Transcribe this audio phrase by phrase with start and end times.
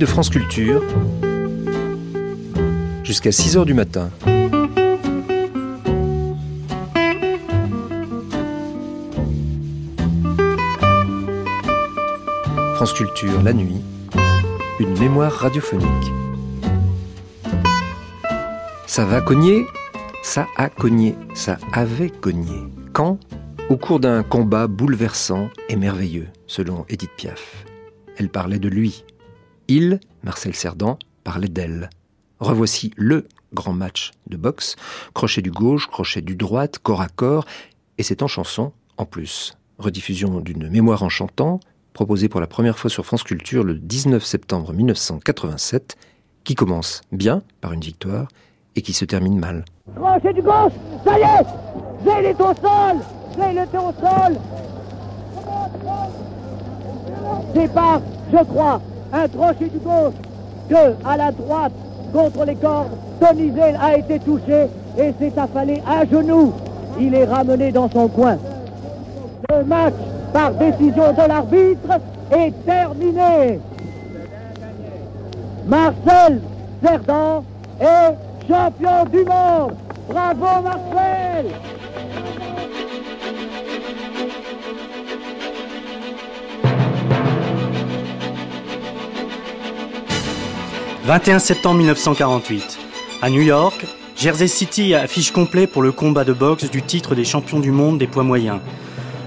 [0.00, 0.82] De France Culture,
[3.04, 4.08] jusqu'à 6 h du matin.
[12.76, 13.82] France Culture, la nuit,
[14.78, 15.86] une mémoire radiophonique.
[18.86, 19.66] Ça va cogner?
[20.22, 22.56] Ça a cogné, ça avait cogné.
[22.94, 23.20] Quand?
[23.68, 27.66] Au cours d'un combat bouleversant et merveilleux, selon Edith Piaf.
[28.16, 29.04] Elle parlait de lui.
[29.70, 31.90] Il, Marcel Cerdan, parlait d'elle.
[32.40, 34.74] Revoici le grand match de boxe,
[35.14, 37.46] crochet du gauche, crochet du droite, corps à corps,
[37.96, 39.56] et c'est en chanson en plus.
[39.78, 41.60] Rediffusion d'une mémoire en chantant,
[41.92, 45.96] proposée pour la première fois sur France Culture le 19 septembre 1987,
[46.42, 48.26] qui commence bien par une victoire
[48.74, 49.64] et qui se termine mal.
[49.94, 50.72] Crochet du gauche,
[51.04, 51.46] ça y est
[52.04, 52.96] J'ai au sol
[53.38, 54.36] J'ai au sol
[58.32, 58.80] je crois,
[59.12, 60.14] un crochet du gauche
[60.68, 61.72] que à la droite,
[62.12, 64.66] contre les cordes, Tonizel a été touché
[64.98, 66.52] et s'est affalé à genoux.
[66.98, 68.36] Il est ramené dans son coin.
[69.50, 69.94] Le match,
[70.32, 73.60] par décision de l'arbitre, est terminé.
[75.66, 76.40] Marcel
[76.82, 77.44] Cerdan
[77.80, 78.14] est
[78.48, 79.74] champion du monde.
[80.08, 81.46] Bravo Marcel
[91.04, 92.78] 21 septembre 1948.
[93.22, 97.24] À New York, Jersey City affiche complet pour le combat de boxe du titre des
[97.24, 98.60] champions du monde des poids moyens.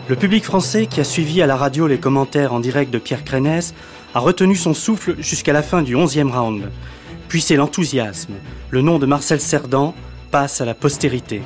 [0.08, 3.24] Le public français qui a suivi à la radio les commentaires en direct de Pierre
[3.24, 3.74] Crénès
[4.14, 6.70] a retenu son souffle jusqu'à la fin du 11e round.
[7.28, 8.34] Puis c'est l'enthousiasme.
[8.70, 9.96] Le nom de Marcel Cerdan
[10.30, 11.42] passe à la postérité.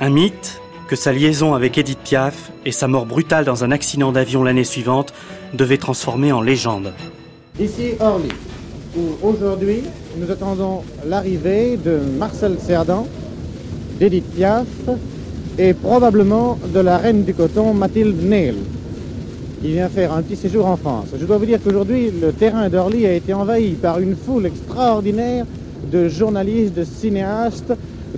[0.00, 4.12] Un mythe que sa liaison avec Edith Piaf et sa mort brutale dans un accident
[4.12, 5.12] d'avion l'année suivante
[5.54, 6.92] devaient transformer en légende.
[7.58, 8.28] Ici Orly,
[9.22, 9.82] aujourd'hui
[10.18, 13.06] nous attendons l'arrivée de Marcel Cerdan,
[13.98, 14.66] d'Edith Piaf
[15.58, 18.54] et probablement de la reine du coton Mathilde Neil.
[19.62, 21.06] Il vient faire un petit séjour en France.
[21.18, 25.46] Je dois vous dire qu'aujourd'hui, le terrain d'Orly a été envahi par une foule extraordinaire
[25.90, 27.72] de journalistes, de cinéastes,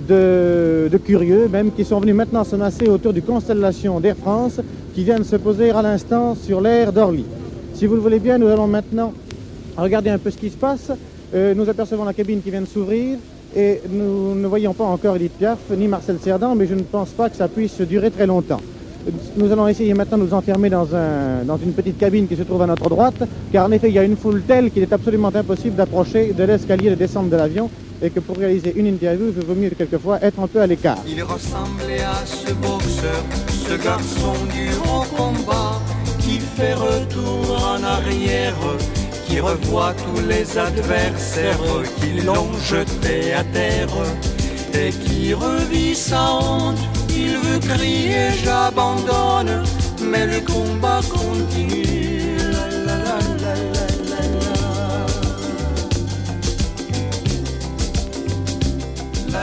[0.07, 4.59] de, curieux même, qui sont venus maintenant se masser autour du Constellation d'Air France,
[4.93, 7.25] qui vient de se poser à l'instant sur l'air d'Orly.
[7.73, 9.13] Si vous le voulez bien, nous allons maintenant
[9.83, 10.91] regarder un peu ce qui se passe.
[11.33, 13.17] Euh, nous apercevons la cabine qui vient de s'ouvrir
[13.55, 17.09] et nous ne voyons pas encore Edith Piaf ni Marcel Cerdan, mais je ne pense
[17.09, 18.61] pas que ça puisse durer très longtemps.
[19.37, 22.43] Nous allons essayer maintenant de nous enfermer dans, un, dans une petite cabine qui se
[22.43, 23.23] trouve à notre droite,
[23.53, 26.43] car en effet, il y a une foule telle qu'il est absolument impossible d'approcher de
[26.43, 27.69] l'escalier de descente de l'avion
[28.01, 30.97] et que pour réaliser une interview, il vaut mieux quelquefois être un peu à l'écart.
[31.07, 34.69] Il ressemblait à ce boxeur, ce garçon du
[35.15, 35.81] combat,
[36.19, 38.55] qui fait retour en arrière,
[39.27, 41.59] qui revoit tous les adversaires
[41.99, 43.89] qui l'ont jeté à terre
[44.73, 46.77] et qui revit sa honte
[47.19, 49.63] il veut crier j'abandonne,
[50.03, 52.37] mais le combat continue.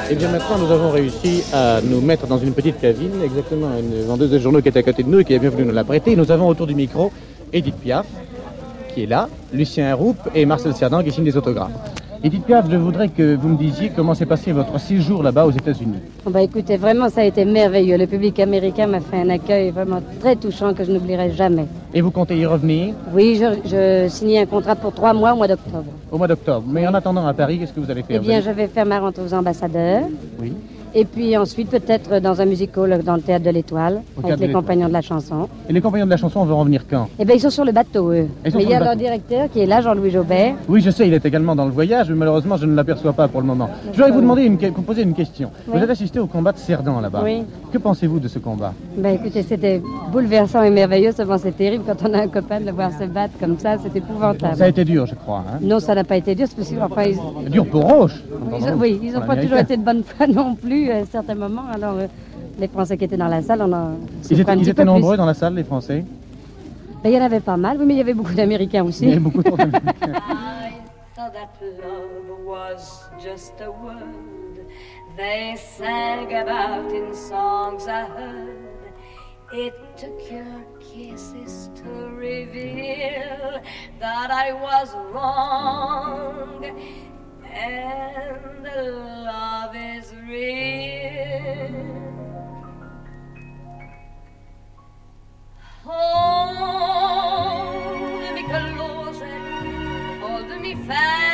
[0.06, 3.70] Et eh bien maintenant, nous avons réussi à nous mettre dans une petite cabine, exactement
[3.78, 5.64] une vendeuse de journaux qui est à côté de nous et qui est bien venue
[5.64, 6.14] nous la prêter.
[6.14, 7.10] Nous avons autour du micro
[7.52, 8.06] Edith Piaf,
[8.94, 11.72] qui est là, Lucien Roupe et Marcel Cerdan qui signent des autographes.
[12.22, 15.50] Edith Piaf, je voudrais que vous me disiez comment s'est passé votre séjour là-bas aux
[15.50, 15.98] États-Unis.
[16.24, 17.98] Oh, bah écoutez, vraiment ça a été merveilleux.
[17.98, 21.66] Le public américain m'a fait un accueil vraiment très touchant que je n'oublierai jamais.
[21.92, 22.94] Et vous comptez y revenir?
[23.12, 25.84] Oui, je, je signais un contrat pour trois mois au mois d'octobre.
[26.10, 26.64] Au mois d'octobre.
[26.66, 28.20] Mais en attendant à Paris, qu'est-ce que vous allez faire?
[28.22, 30.04] Eh bien, je vais faire ma rentrée aux ambassadeurs.
[30.40, 30.54] Oui.
[30.96, 34.86] Et puis ensuite, peut-être dans un musical dans le théâtre de l'Étoile, avec les compagnons
[34.86, 35.48] de la chanson.
[35.68, 37.08] Et les compagnons de la chanson, on veut revenir quand?
[37.18, 38.28] Eh bien, ils sont sur le bateau, eux.
[38.44, 40.54] Mais il y a leur directeur qui est là, Jean-Louis Jobert.
[40.68, 43.26] Oui, je sais, il est également dans le voyage, mais malheureusement, je ne l'aperçois pas
[43.26, 43.68] pour le moment.
[43.86, 45.50] Je voudrais vous demander une, vous poser une question.
[45.66, 47.22] Vous avez assisté au combat de Cerdan là-bas.
[47.24, 47.42] Oui.
[47.72, 48.72] Que pensez-vous de ce combat?
[48.96, 49.82] Ben écoutez, c'était
[50.12, 51.10] bouleversant et merveilleux.
[51.10, 53.78] Seulement, c'est terrible quand on a un copain de le voir se battre comme ça.
[53.78, 54.56] C'est épouvantable.
[54.56, 55.38] Ça a été dur, je crois.
[55.38, 56.46] Hein non, ça n'a pas été dur.
[56.48, 56.80] C'est possible.
[56.82, 57.50] Enfin, ils...
[57.50, 58.22] Dur pour Roche.
[58.78, 61.66] oui, ils n'ont pas toujours été de bonne foi non plus à certains moments.
[61.72, 62.06] Alors, euh,
[62.58, 63.92] les Français qui étaient dans la salle, on a.
[64.30, 66.04] Ils étaient, ils étaient nombreux dans la salle, les Français
[67.02, 69.04] ben, Il y en avait pas mal, oui, mais il y avait beaucoup d'Américains aussi.
[69.04, 69.80] Il y avait beaucoup d'Américains.
[75.16, 78.74] They sang about in songs I heard.
[79.52, 83.62] It took your kisses to reveal
[84.00, 86.64] that I was wrong.
[87.54, 91.70] and the love is real.
[95.84, 97.14] Hold
[98.34, 101.33] me close and hold me fast.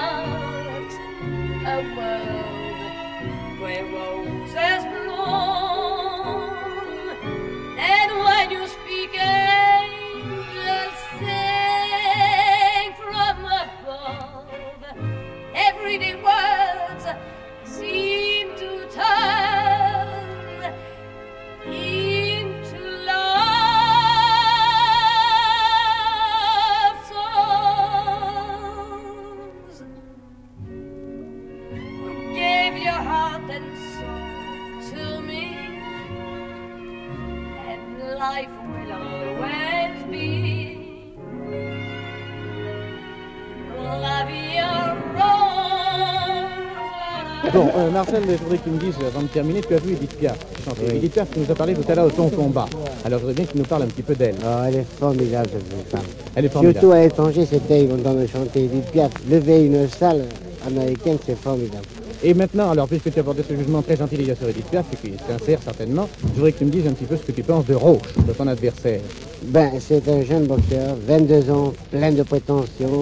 [47.91, 50.37] Marcel, je voudrais que tu me dises, avant de terminer, tu as vu Edith Piaf
[50.63, 50.95] chanter.
[50.95, 52.65] Edith Piaf, tu nous as parlé tout à l'heure de ton combat.
[53.03, 54.35] Alors je voudrais bien que tu nous parles un petit peu d'elle.
[54.43, 56.07] Oh, elle est formidable, cette femme.
[56.35, 56.79] Elle est formidable.
[56.79, 59.11] Surtout à l'étranger, c'était content de chanter Edith Piaf.
[59.29, 60.25] Lever une salle
[60.65, 61.85] américaine, c'est formidable.
[62.23, 64.95] Et maintenant, alors, puisque tu as porté ce jugement très gentil sur Edith Piaf, et
[64.95, 67.31] qui est sincère certainement, je voudrais que tu me dises un petit peu ce que
[67.31, 69.01] tu penses de Roche, de ton adversaire.
[69.45, 73.01] Ben, c'est un jeune boxeur, 22 ans, plein de prétentions.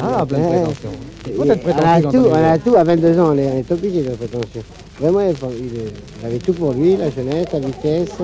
[0.00, 0.90] Ah, plein de prétentions.
[1.26, 1.56] Il Et On a
[2.00, 4.62] tout, on a tout à 22 ans, on est, obligé de prétention.
[4.98, 8.16] Vraiment, il, avait tout pour lui, la jeunesse, la vitesse,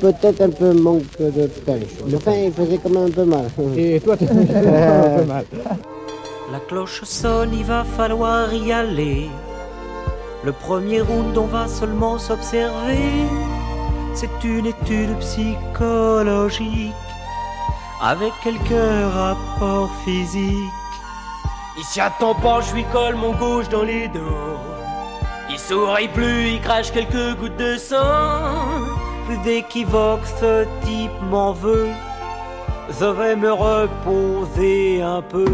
[0.00, 2.14] peut-être un peu manque de punch.
[2.14, 3.50] Enfin, il faisait quand même un peu mal.
[3.76, 5.44] Et toi, tu un peu mal.
[6.52, 9.30] La cloche sonne, il va falloir y aller.
[10.42, 13.28] Le premier round, on va seulement s'observer.
[14.14, 16.92] C'est une étude psychologique
[18.02, 20.72] avec quelques rapports physiques.
[21.78, 24.58] Il s'y attend pas, je lui colle mon gauche dans les dents.
[25.48, 28.56] Il sourit plus, il crache quelques gouttes de sang.
[29.26, 31.90] Plus d'équivoque, ce type m'en veut.
[32.98, 35.46] Je vais me reposer un peu.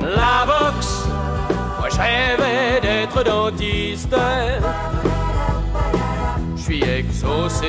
[0.00, 1.08] La boxe
[1.78, 4.16] Moi je rêvais d'être dentiste.
[6.56, 7.68] Je suis exaucé,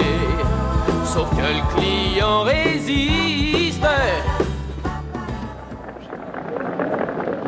[1.05, 3.85] sauf que le client résiste.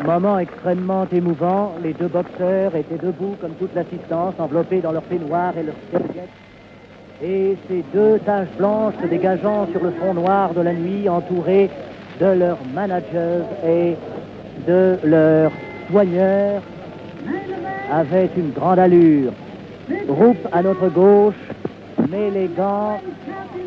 [0.04, 5.56] Moment extrêmement émouvant, les deux boxeurs étaient debout comme toute l'assistance, enveloppés dans leur peignoir
[5.58, 6.28] et leurs serviettes.
[7.22, 11.68] Et ces deux taches blanches se dégageant sur le fond noir de la nuit, entourés
[12.20, 13.96] de leurs managers et
[14.66, 15.52] de leurs
[15.90, 16.62] soigneurs,
[17.90, 19.32] avaient une grande allure.
[20.06, 21.34] Groupe à notre gauche,
[22.56, 23.00] gants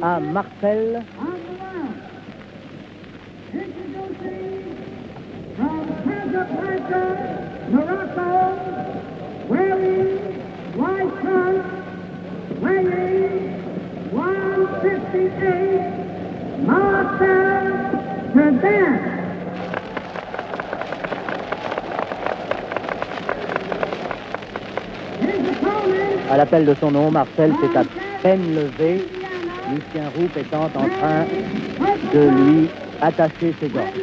[0.01, 1.01] à Marcel.
[7.71, 8.57] Morocco,
[9.49, 10.17] wearing
[10.75, 11.65] white trunks,
[12.61, 13.53] weighing
[14.11, 15.81] 158,
[16.67, 17.63] Marcel
[26.33, 27.83] À l'appel de son nom, Marcel s'est à
[28.23, 29.05] peine levé,
[29.69, 31.25] Lucien Roupe étant en train
[32.11, 32.69] de lui
[33.01, 33.93] attacher ses gants.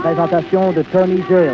[0.00, 1.52] Présentation de Tony Gill.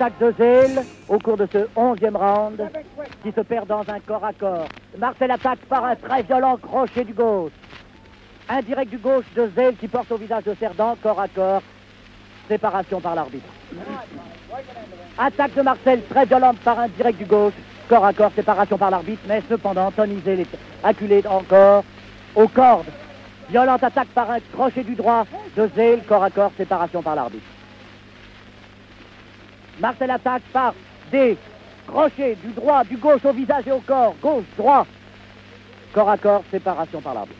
[0.00, 2.70] Attaque de Zell au cours de ce onzième round
[3.22, 4.66] qui se perd dans un corps à corps.
[4.96, 7.52] Marcel attaque par un très violent crochet du gauche.
[8.48, 11.60] Indirect du gauche de Zell qui porte au visage de Cerdan, corps à corps.
[12.48, 13.50] Séparation par l'arbitre.
[15.18, 17.52] Attaque de Marcel très violente par un direct du gauche.
[17.86, 19.20] Corps à corps, séparation par l'arbitre.
[19.28, 21.84] Mais cependant, Tony Zell est acculé encore
[22.34, 22.88] aux cordes.
[23.50, 25.26] Violente attaque par un crochet du droit
[25.58, 27.44] de Zell, corps à corps, séparation par l'arbitre.
[29.80, 30.74] Marcel attaque par
[31.10, 31.36] des
[31.86, 34.86] crochet du droit, du gauche au visage et au corps, gauche, droit,
[35.92, 37.38] corps à corps, séparation par l'arbitre.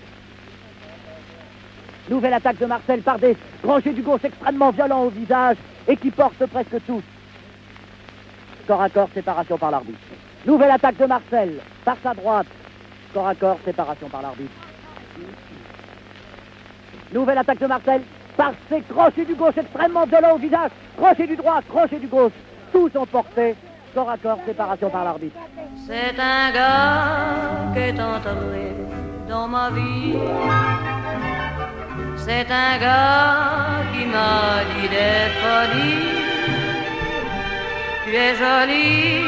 [2.09, 5.57] Nouvelle attaque de Marcel par des crochets du gauche extrêmement violents au visage
[5.87, 7.03] et qui portent presque tous.
[8.67, 9.99] Corps à corps, séparation par l'arbitre.
[10.47, 12.47] Nouvelle attaque de Marcel par sa droite.
[13.15, 14.51] Corps à corps, séparation par l'arbitre.
[17.13, 18.03] Nouvelle attaque de Marcel
[18.41, 20.71] par ses crochets du gauche extrêmement violents au visage.
[20.97, 22.33] Crochet du droit, crochet du gauche.
[22.73, 23.55] Tous sont portés.
[23.95, 25.39] Corps à corps, séparation par l'arbitre.
[25.87, 28.67] C'est un gars qui est entré
[29.29, 30.15] dans ma vie.
[32.17, 36.09] C'est un gars qui m'a dit des folies.
[38.05, 39.25] Tu es jolie,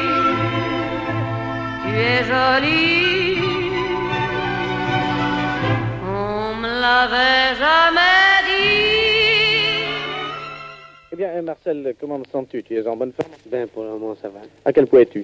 [1.83, 3.37] tu es jolie.
[6.03, 8.12] On me l'avait jamais
[11.31, 12.63] bien, Marcel, comment te sens-tu?
[12.63, 13.31] Tu es en bonne forme?
[13.47, 14.41] Ben, pour le moment, ça va.
[14.65, 15.23] À quel poids es-tu?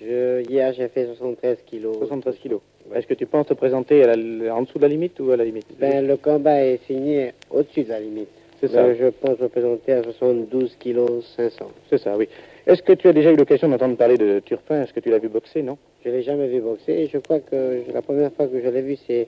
[0.00, 1.96] Je, hier, j'ai fait 73 kilos.
[1.98, 2.60] 73 kilos.
[2.94, 5.36] Est-ce que tu penses te présenter à la- en dessous de la limite ou à
[5.36, 5.66] la limite?
[5.78, 8.28] Ben, le combat est signé au-dessus de la limite.
[8.60, 8.82] C'est ça.
[8.82, 11.70] Ben, je pense me présenter à 72 kilos 500.
[11.88, 12.28] C'est ça, oui.
[12.66, 14.82] Est-ce que tu as déjà eu l'occasion d'entendre parler de Turpin?
[14.82, 15.78] Est-ce que tu l'as vu boxer, non?
[16.04, 18.82] Je l'ai jamais vu boxer et je crois que la première fois que je l'ai
[18.82, 19.26] vu, c'est,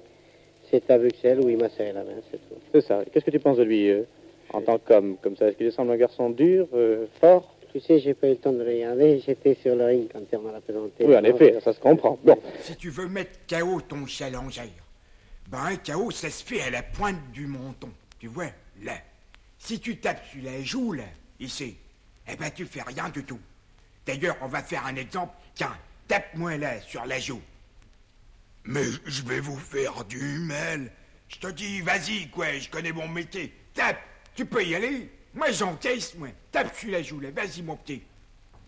[0.71, 2.55] c'est à Bruxelles où il m'a serré la main, c'est tout.
[2.73, 3.03] C'est ça.
[3.11, 4.03] Qu'est-ce que tu penses de lui euh,
[4.53, 7.55] en tant qu'homme, comme ça Est-ce qu'il semble un garçon dur, euh, fort?
[7.73, 10.21] Tu sais, j'ai pas eu le temps de le regarder, j'étais sur le ring quand
[10.39, 11.05] on m'a la présenté.
[11.05, 12.19] Oui, en effet, ça se comprend.
[12.25, 14.71] Bon, Si tu veux mettre KO ton challenger,
[15.49, 17.91] ben un KO, ça se fait à la pointe du menton.
[18.19, 18.51] Tu vois,
[18.83, 18.95] là.
[19.59, 21.05] Si tu tapes sur la joue, là,
[21.39, 21.77] ici,
[22.31, 23.41] eh ben tu fais rien du tout.
[24.07, 25.33] D'ailleurs, on va faire un exemple.
[25.55, 25.77] Tiens,
[26.09, 27.41] tape-moi là, sur la joue.
[28.65, 30.91] Mais je vais vous faire du mal.
[31.29, 33.53] Je te dis, vas-y, quoi, je connais mon métier.
[33.75, 33.99] Tape,
[34.37, 35.11] tu peux y aller.
[35.35, 36.29] Moi, j'encaisse, moi.
[36.53, 38.03] Tape sur la joue, là, vas-y, mon petit.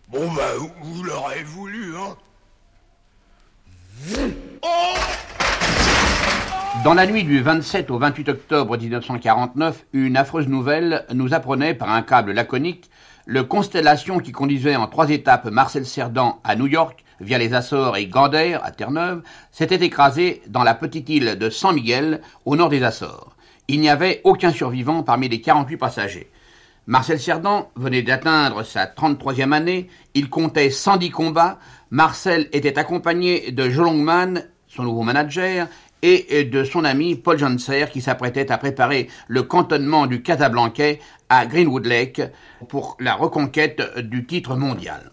[0.09, 0.49] Bon, bah,
[0.81, 2.17] vous l'aurez voulu, hein.
[6.83, 11.89] Dans la nuit du 27 au 28 octobre 1949, une affreuse nouvelle nous apprenait par
[11.89, 12.89] un câble laconique
[13.25, 17.97] le Constellation qui conduisait en trois étapes Marcel Cerdan à New York via les Açores
[17.97, 19.21] et Gander à Terre-Neuve
[19.51, 23.35] s'était écrasé dans la petite île de San Miguel au nord des Açores.
[23.71, 26.31] Il n'y avait aucun survivant parmi les 48 passagers.
[26.87, 31.59] Marcel Cerdan venait d'atteindre sa 33e année, il comptait 110 combats,
[31.91, 35.67] Marcel était accompagné de Joe Longman, son nouveau manager,
[36.01, 40.99] et de son ami Paul Janser qui s'apprêtait à préparer le cantonnement du Casablancais
[41.29, 42.23] à Greenwood Lake
[42.69, 45.11] pour la reconquête du titre mondial.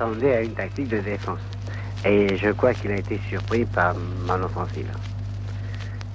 [0.00, 1.40] S'attendait à une tactique de défense.
[2.06, 3.94] Et je crois qu'il a été surpris par
[4.26, 4.88] mon offensive.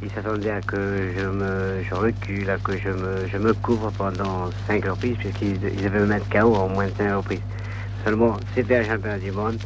[0.01, 3.91] Il s'attendait à que je me je recule, à que je me, je me couvre
[3.91, 7.41] pendant cinq reprises, puisqu'il il devait me mettre KO en moins de cinq reprises.
[8.03, 9.57] Seulement, c'était un championnat du monde.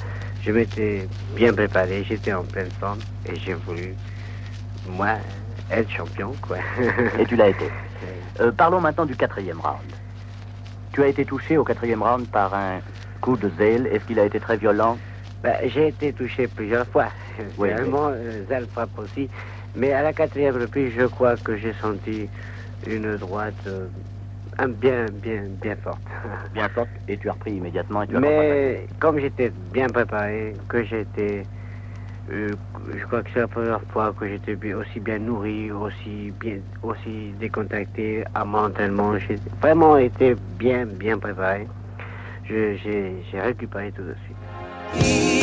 [0.42, 3.94] Je m'étais bien préparé, j'étais en pleine forme, et j'ai voulu,
[4.90, 5.16] moi,
[5.72, 6.58] être champion, quoi.
[7.18, 7.66] Et tu l'as été.
[8.40, 9.84] Euh, parlons maintenant du quatrième round.
[10.94, 12.80] Tu as été touché au quatrième round par un
[13.22, 13.88] coup de zèle.
[13.88, 14.98] Est-ce qu'il a été très violent?
[15.44, 17.12] Ben, j'ai été touché plusieurs fois.
[17.58, 19.30] Oui, Finalement, euh, Zal frappe aussi.
[19.76, 22.30] Mais à la quatrième reprise, je crois que j'ai senti
[22.86, 23.88] une droite euh,
[24.68, 26.02] bien, bien, bien forte.
[26.54, 28.52] Bien forte, et tu as repris immédiatement et tu as contre-attaqué.
[28.52, 31.46] Mais comme j'étais bien préparé, que j'étais,
[32.32, 32.56] euh,
[32.96, 37.34] je crois que c'est la première fois que j'étais aussi bien nourri, aussi bien, aussi
[37.40, 39.18] décontracté à mon entraînement.
[39.20, 41.68] J'ai vraiment été bien, bien préparé.
[42.50, 45.39] J'ai récupéré tout de suite.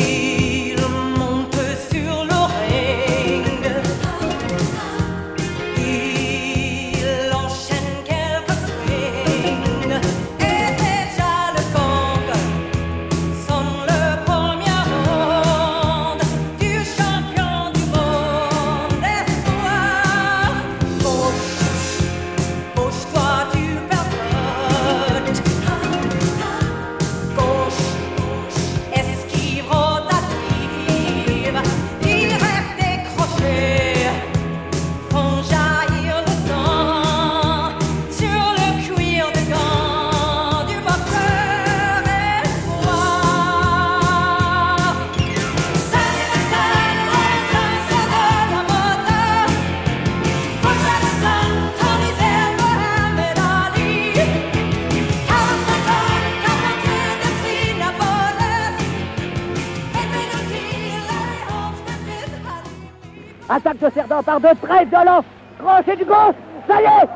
[64.17, 65.23] De par deux très violents.
[65.59, 66.35] Crochet du gauche.
[66.67, 67.09] Ça y est.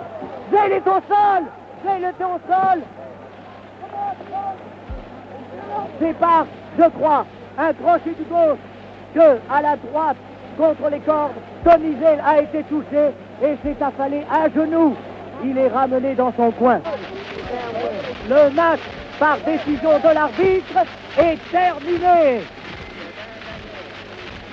[0.51, 1.43] Zél est au sol.
[1.83, 2.79] Zél est au sol.
[5.99, 6.45] Départ,
[6.77, 7.25] je crois.
[7.57, 8.59] Un crochet du gauche.
[9.15, 10.17] Que à la droite,
[10.57, 11.31] contre les cordes,
[11.63, 13.09] Tony Zell a été touché
[13.41, 14.95] et s'est affalé à genoux.
[15.43, 16.81] Il est ramené dans son coin.
[18.29, 18.79] Le match,
[19.19, 20.85] par décision de l'arbitre,
[21.17, 22.41] est terminé.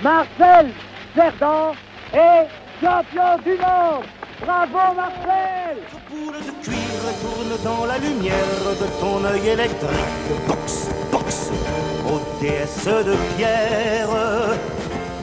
[0.01, 0.71] Marcel
[1.15, 1.73] Cerdan
[2.13, 2.47] est
[2.81, 4.05] champion du monde.
[4.41, 5.77] Bravo Marcel
[6.09, 8.33] Boule de cuir tourne dans la lumière
[8.79, 9.89] de ton œil électrique.
[10.47, 11.51] Box, box,
[12.41, 14.07] déesse de pierre.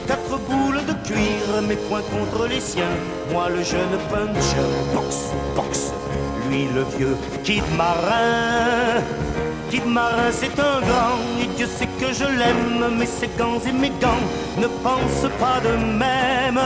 [0.06, 2.96] Quatre boules de cuir, mes poings contre les siens.
[3.32, 5.92] Moi le jeune puncher, box, box.
[6.48, 9.02] Lui le vieux kid marin.
[9.70, 12.96] Kid marin, c'est un grand, et Dieu sait que je l'aime.
[12.98, 14.26] Mais ses gants et mes gants
[14.58, 15.74] ne pensent pas de
[16.04, 16.60] même.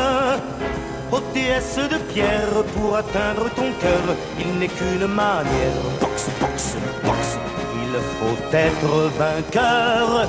[1.12, 4.04] Ô déesse de pierre, pour atteindre ton cœur,
[4.38, 5.80] il n'est qu'une manière.
[6.00, 7.38] Box, box, box,
[7.82, 10.28] il faut être vainqueur.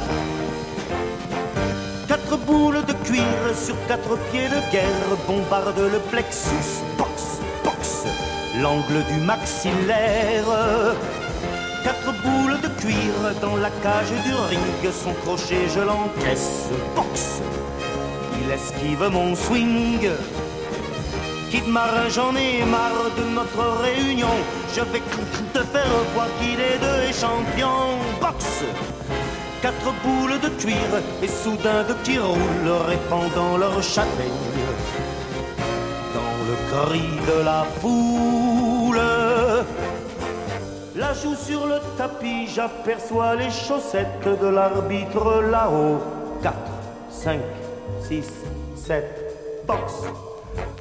[2.08, 6.82] Quatre boules de cuir sur quatre pieds de guerre bombardent le plexus.
[6.98, 8.06] Box, box,
[8.60, 10.96] l'angle du maxillaire.
[13.40, 16.70] Dans la cage du ring, son crochet je l'encaisse.
[16.96, 17.42] Box,
[18.42, 20.10] il esquive mon swing.
[21.50, 24.36] Kid marin, j'en ai marre de notre réunion.
[24.76, 25.02] Je vais
[25.54, 28.00] te faire voir qu'il est deux champion.
[28.20, 28.64] Box
[29.62, 30.92] Quatre boules de cuir
[31.22, 34.50] et soudain de qui roulent, répandant leur châtaigne
[36.16, 38.41] dans le cri de la foule.
[41.12, 46.00] La joue sur le tapis, j'aperçois les chaussettes de l'arbitre là-haut.
[46.42, 46.56] 4,
[47.10, 47.40] 5,
[48.08, 48.24] 6,
[48.78, 50.06] 7, box.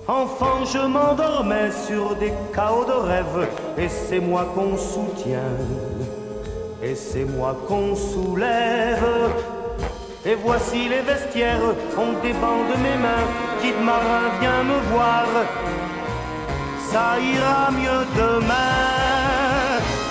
[0.06, 5.56] Enfant, je m'endormais sur des chaos de rêve, et c'est moi qu'on soutient,
[6.80, 9.32] et c'est moi qu'on soulève.
[10.24, 13.26] Et voici les vestiaires, on débande mes mains,
[13.60, 15.26] Kid Marin vient me voir,
[16.92, 19.09] ça ira mieux demain.